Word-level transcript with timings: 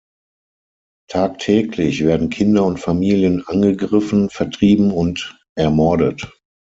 Tagtäglich 1.09 2.03
werden 2.03 2.31
Kinder 2.31 2.65
und 2.65 2.79
Familien 2.79 3.45
angegriffen, 3.45 4.31
vertrieben 4.31 4.89
und 4.89 5.39
ermordet. 5.55 6.27